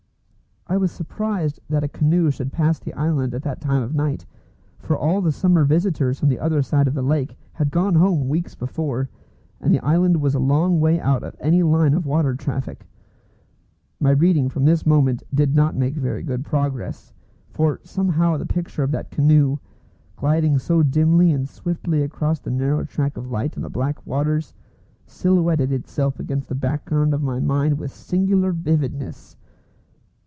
[0.67, 4.25] I was surprised that a canoe should pass the island at that time of night,
[4.79, 8.29] for all the summer visitors from the other side of the lake had gone home
[8.29, 9.09] weeks before,
[9.59, 12.87] and the island was a long way out of any line of water traffic.
[13.99, 17.11] My reading from this moment did not make very good progress,
[17.49, 19.57] for somehow the picture of that canoe,
[20.15, 24.53] gliding so dimly and swiftly across the narrow track of light on the black waters,
[25.05, 29.35] silhouetted itself against the background of my mind with singular vividness.